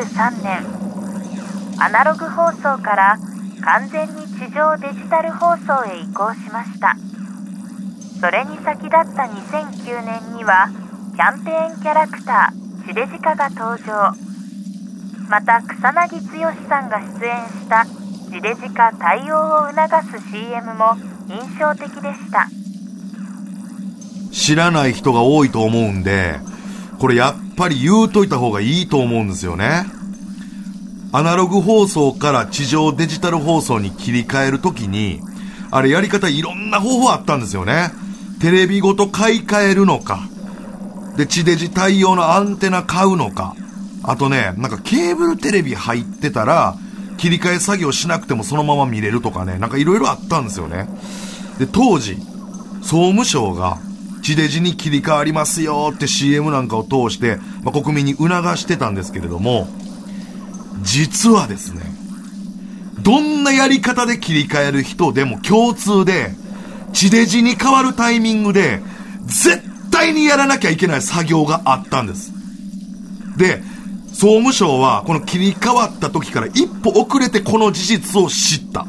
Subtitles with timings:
[0.00, 0.64] 2023年
[1.78, 3.18] アナログ放送から
[3.62, 6.96] 完全に地上デジタル放送へ移行しました。
[8.18, 10.70] それに先立った2009年には
[11.14, 14.14] キャンペーンキャラクター地デジ化が登場。
[15.28, 20.96] また草薙剛さんが出演した地デジ化対応を促す CM も
[21.28, 22.48] 印象的でした。
[24.32, 26.40] 知らない人が多いと思うんで、
[26.98, 29.84] これやっぱり言うといた方がいいと思うんですよね。
[31.12, 35.20] アナログ放送から地上デジタル放送に切り替えるときに、
[35.70, 37.90] あれやり方いろんな方法あったんですよね。
[38.40, 40.20] テレビごと買い替えるのか。
[41.18, 43.54] で、地デジ対応のアンテナ買うのか。
[44.04, 46.76] あとね、なんかケーブルテレビ入ってたら、
[47.18, 50.88] 切り替え作業しなくてもそのまま見れるとかね、なんかいろいろあったんですよね。
[51.58, 52.16] で、当時、
[52.80, 53.76] 総務省が
[54.22, 59.68] 地デジに切り替わりますよって CM なんかを通して、まあ、国民に促してたんですけれども、
[60.82, 61.82] 実はですね、
[63.00, 66.34] どんなやり方で切り替える人でも共通で、
[66.92, 68.80] 地デジに変わるタイミングで、
[69.26, 72.32] 絶対にやらなきゃいけない作業があったんです。
[73.36, 73.62] で、
[74.08, 78.86] 総務省はこの切り替わった時から一歩遅れてこの事実を知った。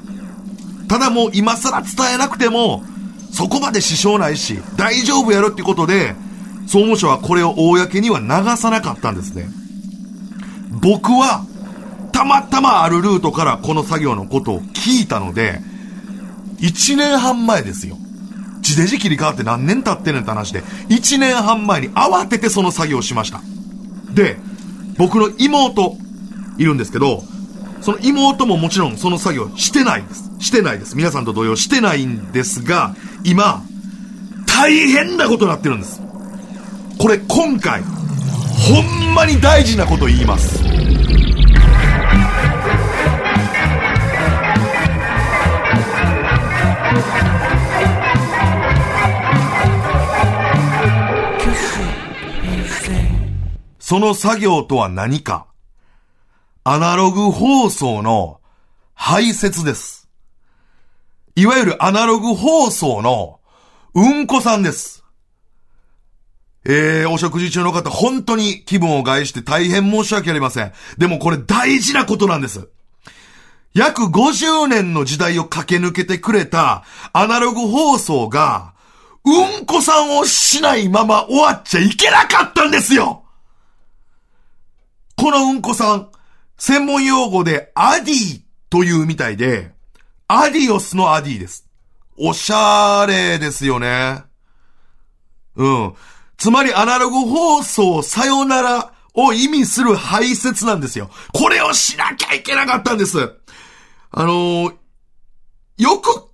[0.90, 2.84] ただもう今更伝えなくても、
[3.32, 6.16] そこまで支障ないし、大丈夫やろってことで、
[6.68, 9.48] 総務省はこれを公には流さなかったんですね。
[10.72, 11.46] 僕は、
[12.12, 15.62] たまたまあるルートからこの作業のことを聞いたので、
[16.60, 17.98] 1年半前ですよ。
[18.62, 23.42] 地デジ切り替わって何年経ってんねんって話で、1年半前に慌ててその作業をしました。
[24.14, 24.38] で、
[24.98, 25.96] 僕の妹、
[26.58, 27.24] いるんですけど、
[27.82, 30.32] その妹ももちろんその作業してないです。
[30.40, 30.96] してないです。
[30.96, 33.64] 皆さんと同様してないんですが、今、
[34.46, 36.02] 大変なことになってるんです。
[37.00, 40.62] これ今回、ほんまに大事なこと言います。
[53.80, 55.48] その作業とは何か
[56.64, 58.40] アナログ放送の
[58.94, 60.08] 排泄です。
[61.36, 63.40] いわゆるアナログ放送の
[63.96, 65.04] うんこさんです。
[66.64, 70.72] えー、お食事中の方、本当に気分を害して大変申し訳ありません。
[71.00, 72.70] でもこれ大事なことなんです。
[73.74, 78.76] 約50年の時代を駆け抜けてくれたアナログ放送が、
[79.26, 83.24] うんこさんをしないまま終わっちゃいけなかったんですよ
[85.16, 86.10] このうんこさん、
[86.64, 89.72] 専門用語でアディというみたいで、
[90.28, 91.68] アディオスのアディです。
[92.20, 94.22] おしゃれですよね。
[95.56, 95.94] うん。
[96.38, 101.10] つまりアナログ放送さよならを意味する排泄なんですよ。
[101.34, 103.18] これをしなきゃいけなかったんです。
[104.12, 104.74] あのー、
[105.80, 106.30] よく考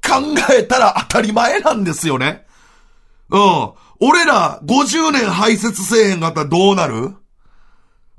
[0.59, 2.45] えたら当たり前なんですよね。
[3.29, 3.71] うん。
[4.01, 7.15] 俺ら50年排泄せえへんかったらどうなる？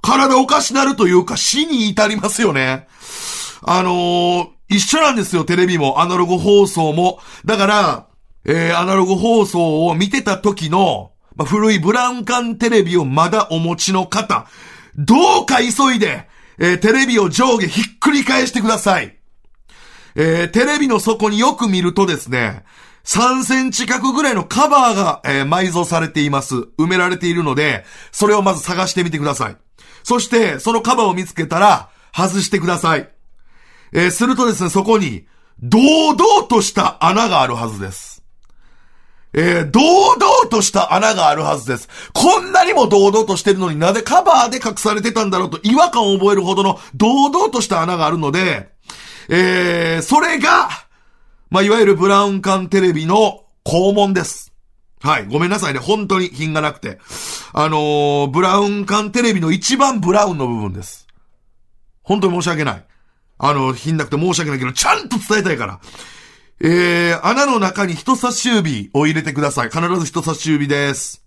[0.02, 2.86] 体おかしなるというか死に至りますよね。
[3.62, 7.20] あのー、一緒なんですよ、テレビも、アナログ放送も。
[7.44, 8.06] だから、
[8.44, 14.46] えー、アナログ放送を見てた時の、まあ、古いブラウン管テレビをまだお持ちの方、
[14.96, 16.28] どうか急いで、
[16.58, 19.16] えー、テレビを上下ひっくり返してください。
[20.14, 22.64] えー、テレビの底によく見るとですね、
[23.04, 26.56] 3センチ角ぐらいのカバーが、え、埋蔵されています。
[26.78, 29.56] 埋められているので、それをまず探してみてください。
[30.02, 33.08] そして、そのカバーを見つけたら、外してください。
[33.92, 35.26] えー、するとですね、そこに、
[35.60, 38.22] 堂々とした穴があるはずです。
[39.34, 41.88] えー、堂々とした穴があるはずです。
[42.14, 48.70] こんなにも堂々としてるのになぜカバーで隠されてたんだろうと違和感を覚えるほどの堂々とした穴があるので、
[49.28, 50.68] えー、それが、
[51.50, 54.52] まあ、いわゆるブラウン管テレビの肛門です。
[55.00, 55.26] はい。
[55.26, 55.78] ごめんなさいね。
[55.78, 56.98] 本当に品がなくて。
[57.52, 61.06] あのー、ブラウン管テレビの一番ブラウンの部分です。
[62.02, 62.84] 本当に申し訳ない。
[63.38, 65.80] あの、品なくて申し訳ないけど、ちゃんと伝えたいから。
[66.60, 69.70] えー、穴の中に人差し指を入れてください。
[69.70, 71.24] 必ず人差し指です。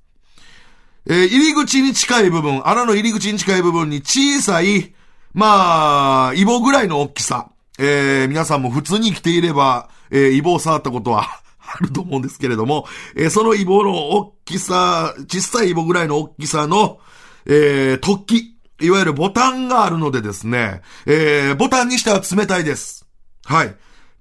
[1.07, 4.93] えー、入り口に近い部分、穴の入り口に近い部分に小さい、
[5.33, 7.47] まあ、イボぐらいの大きさ。
[7.79, 11.40] えー、皆さんも普通に生きていれば、えー、イボを触ったことは
[11.73, 12.85] あると思うんですけれども、
[13.15, 16.99] えー、そのイボの大きさ、小さいイボぐらいの大きさの、
[17.45, 23.07] えー、突起、いわゆるボタンがあるのでですね、えー、ボタンにしては冷たいです。
[23.45, 23.75] はい。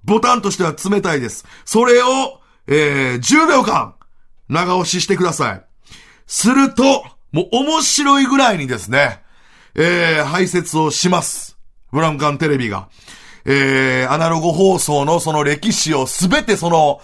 [0.04, 1.46] ボタンとしては冷たいです。
[1.64, 3.94] それを、えー、10秒間、
[4.48, 5.64] 長押ししてください。
[6.26, 9.22] すると、もう面白いぐらいにですね、
[9.74, 11.58] えー、排泄をします。
[11.92, 12.88] ブラウン管テレビが。
[13.44, 17.00] えー、アナログ放送のその歴史をすべてその、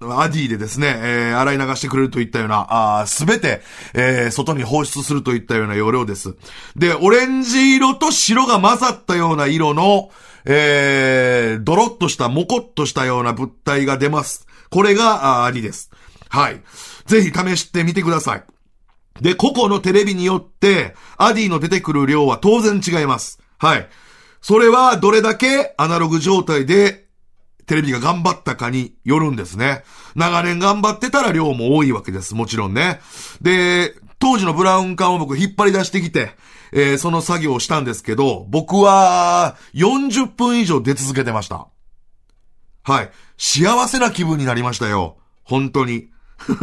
[0.00, 3.62] アディでですね、えー、洗い流してくれるといったような、すべて、
[3.94, 6.36] えー、外に放出するといったような容量です。
[6.76, 10.10] で、オレンジ色と白が混ざったような色の、
[10.44, 14.46] えー、ドロッとした、モコッとしたような物体が出ます。
[14.70, 15.90] これが、アディです。
[16.28, 16.62] はい。
[17.06, 18.44] ぜひ試してみてください。
[19.20, 23.40] で、個々のテレビによって、アディの出てくる量は当然違います。
[23.58, 23.88] はい。
[24.40, 27.07] それはどれだけアナログ状態で
[27.68, 29.84] テレビが頑張ったかによるんですね。
[30.16, 32.34] 長年頑張ってたら量も多いわけです。
[32.34, 33.00] もちろんね。
[33.42, 36.32] で、当時のブラウン管を僕引っ張り出してきて、
[36.72, 41.68] えーその作業をしたんですけど、僕は40分以上出続けてました。
[42.82, 43.10] はい。
[43.36, 45.18] 幸せな気分になりましたよ。
[45.44, 46.08] 本当に。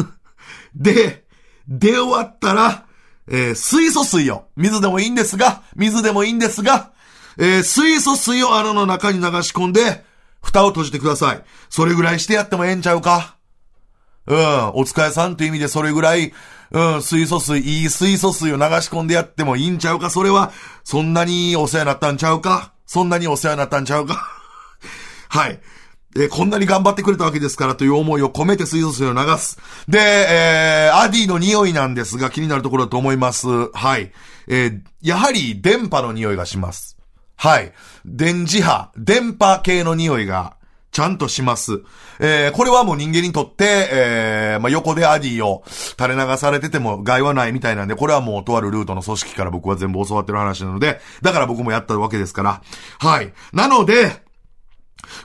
[0.75, 1.25] で、
[1.67, 2.85] 出終わったら、
[3.27, 6.91] えー水素水を、水でもいいんですが、水でもいいんですが、
[7.37, 10.04] えー水素水を穴の中に流し込んで、
[10.45, 11.43] 蓋を閉じてください。
[11.69, 13.35] それぐらいしてやってもええんちゃうか？
[14.27, 16.31] うん、お疲れさんっていう意味でそれぐらい、
[16.71, 20.09] うん、水素水、いい水素水を流し込んでやってもいいんちゃうか？
[20.09, 20.51] それは、
[20.83, 22.73] そんなにお世話になったんちゃうか？
[22.85, 24.15] そんなにお世話になったんちゃうか？
[25.29, 25.59] はい。
[26.17, 29.59] えーこんなに頑張ってくれたわけですからという思いを込めて水素水を流す。
[29.89, 33.47] で、えー、アディの匂いなんですが気になるところだと思います。
[33.73, 34.13] はい。
[34.47, 36.94] えーやはり電波の匂いがします。
[37.35, 37.73] はい。
[38.05, 40.55] 電磁波、電波系の匂いが
[40.91, 41.81] ちゃんとします。
[42.19, 52.61] えーこれはもう人間にとって、えーまあ、横でアディを垂れ流されてても害はないみたいなんで、これはもうとあるルートの組織から僕は全部教わってる話なので、だから僕もやったわけですから。
[52.99, 53.33] はい。
[53.51, 54.23] なので、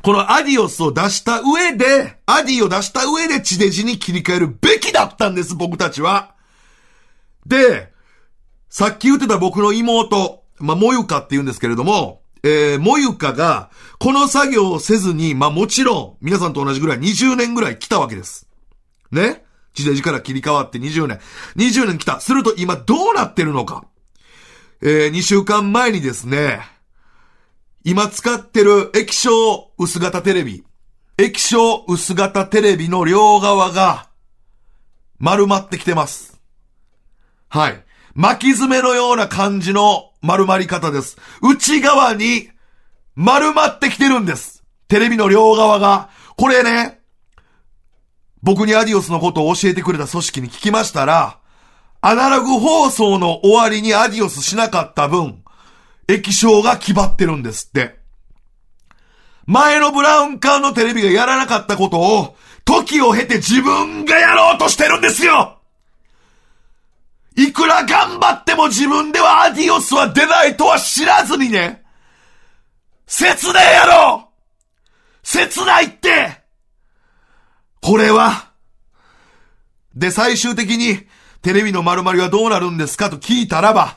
[0.02, 6.34] このアディオスを出した上で、アディを出した上で地デジに切り替えるべきだったんです、僕たちは。
[7.46, 7.92] で、
[8.68, 18.48] さっき言ってた僕の妹、まあ、もゆかって言うんですけれども、えー、もゆかが、この作業をせずに、まあ、もちろん、皆さんと同じぐらい20年ぐらい来たわけです。
[19.10, 19.44] ね？
[19.74, 21.20] 地デジから切り替わって20年。
[21.56, 22.20] 20年来た。
[22.20, 23.84] すると今どうなってるのか。
[24.82, 26.60] えー、2週間前にですね、
[27.84, 30.64] 今使ってる液晶薄型テレビ。
[31.18, 34.08] 液晶薄型テレビの両側が
[35.18, 36.40] 丸まってきてます。
[37.48, 37.84] はい。
[38.14, 41.18] 巻き爪のような感じの丸まり方です。
[41.42, 42.50] 内側に
[43.14, 44.64] 丸まってきてるんです。
[44.88, 46.10] テレビの両側が。
[46.36, 47.00] これね、
[48.42, 51.38] 僕にアディオスのことを教えてくれた組織に聞きましたら、
[52.00, 55.42] アナログ放送の終わりにアディオスしなかった分、
[56.08, 58.00] 液晶が決まってるんですって。
[59.46, 65.59] 前のブラウン管のテレビがやらなかったことを、時を経て自分がやろうとしてるんですよ
[67.42, 71.82] いくら頑張っても自分ではアディオスは出ないとは知らずにね、
[73.06, 74.28] 切ねえやろ。
[75.22, 76.42] 切ないって。
[77.80, 78.50] これは、
[79.94, 81.06] で、最終的に、
[81.40, 83.08] テレビの丸まりはどうなるんですか？
[83.08, 83.96] と聞いたらば、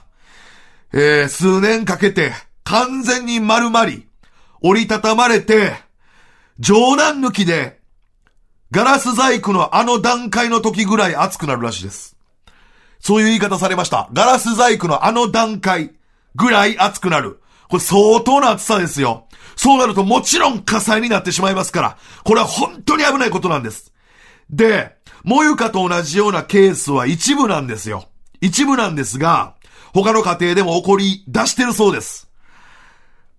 [0.93, 2.31] えー、数年かけて、
[2.63, 4.07] 完全に丸まり、
[4.61, 5.75] 折りたたまれて、
[6.59, 7.81] 冗談抜きで、
[8.71, 12.12] ガラス細工のあの段階の時ぐらい熱くなるらしいです。
[13.03, 14.07] そういう言い方されました。
[14.13, 15.91] ガラス細工のあの段階
[16.35, 17.41] ぐらい熱くなる。
[17.67, 19.27] これ相当な熱さですよ。
[19.57, 23.91] そうなるともちろん火災になってしまいますから、これは本当に危ないことなんです。
[24.49, 28.05] で、もゆかと同じようなケースは一部なんですよ。
[28.39, 29.55] 一部なんですが、
[29.93, 32.29] 他の家庭でも起こり出してるそうです。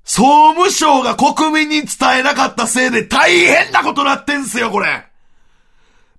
[0.05, 5.07] 総務省が国民に伝えなかったせいで大変なことなってんすよ、これ。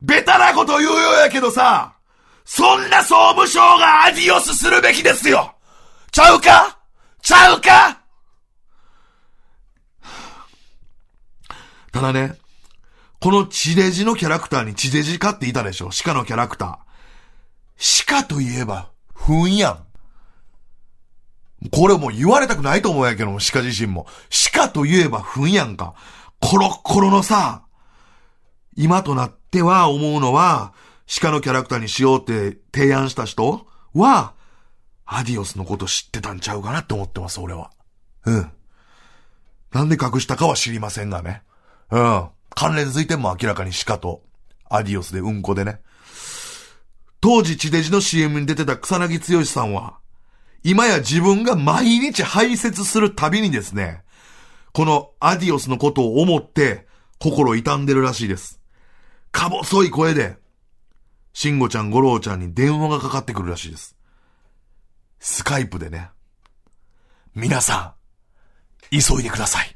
[0.02, 1.95] ベタなこと言うようやけどさ、
[2.46, 5.56] そんな総務省がアディオスするべきですよ
[6.12, 6.80] ちゃうか？
[7.22, 8.02] ちゃうか？
[11.92, 12.36] ただね、
[13.20, 18.06] この地デジのキャラクターに地デジ飼っていたでしょ鹿のキャラクター。
[18.08, 21.70] 鹿といえば、ふんやん。
[21.72, 24.08] これもう言われたくないと思うやけども、鹿自身も。
[24.54, 25.96] 鹿といえばふんやんか。
[26.40, 27.64] コロッコロのさ、
[28.76, 30.74] 今となっては思うのは、
[31.08, 33.68] 鹿のキャラクターにしようって提案した人？
[33.94, 34.34] は、
[35.06, 37.72] アディオスのこと知ってたんちゃうかなって思ってます、俺は。
[38.26, 38.52] うん。
[39.72, 41.44] なんで隠したかは知りませんがね。
[41.92, 42.28] うん。
[42.56, 44.24] 関連づいても明らかに鹿と
[44.70, 45.80] アディオスでうんこでね。
[47.22, 50.00] 当時地デジの CM に出てた草薙剛さんは、
[50.64, 54.04] 今や自分が毎日排泄するたびにですね、
[54.74, 56.88] このアディオスのことを思って
[57.20, 58.60] 心痛んでるらしいです。
[59.32, 60.38] か細い声で、
[61.36, 63.98] 慎吾ちゃん、五郎ちゃんに電話がかかってくるらしいです。
[65.20, 66.10] スカイプでね。
[67.36, 67.96] 皆さ
[68.90, 69.75] ん、急いでください。